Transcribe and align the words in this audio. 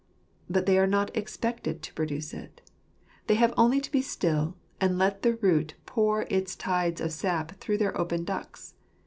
But 0.49 0.65
they 0.65 0.79
are 0.79 0.87
not 0.87 1.15
expected 1.15 1.83
to 1.83 1.93
produce 1.93 2.33
it; 2.33 2.61
they 3.27 3.35
have 3.35 3.53
only 3.55 3.79
to 3.79 3.91
be 3.91 4.01
still, 4.01 4.57
and 4.79 4.97
let 4.97 5.21
the 5.21 5.35
root 5.35 5.75
pour 5.85 6.23
its 6.23 6.55
tides 6.55 6.99
of 6.99 7.11
sap 7.13 7.51
through 7.59 7.77
their 7.77 7.95
open 7.95 8.23
ducts. 8.23 8.73